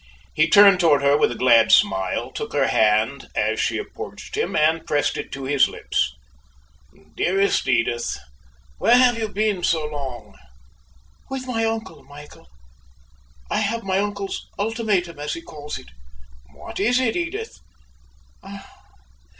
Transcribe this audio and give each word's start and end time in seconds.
He 0.33 0.49
turned 0.49 0.79
toward 0.79 1.03
her 1.03 1.15
with 1.15 1.31
a 1.31 1.35
glad 1.37 1.71
smile, 1.71 2.31
took 2.31 2.53
her 2.53 2.65
hand 2.69 3.27
as 3.35 3.59
she 3.59 3.77
approached 3.77 4.35
him, 4.35 4.55
and 4.55 4.83
pressed 4.83 5.15
it 5.15 5.31
to 5.33 5.43
his 5.43 5.67
lips. 5.69 6.15
"Dearest 7.15 7.67
Edith, 7.67 8.17
where 8.79 8.97
have 8.97 9.15
you 9.15 9.29
been 9.29 9.63
so 9.63 9.85
long?" 9.85 10.39
"With 11.29 11.45
my 11.45 11.65
uncle, 11.65 12.03
Michael. 12.03 12.47
I 13.51 13.59
have 13.59 13.83
my 13.83 13.99
uncle's 13.99 14.47
'ultimatum,' 14.57 15.19
as 15.19 15.35
he 15.35 15.41
calls 15.43 15.77
it." 15.77 15.89
"What 16.51 16.79
is 16.79 16.99
it, 16.99 17.15
Edith?" 17.15 17.59
"Ah! 18.41 18.73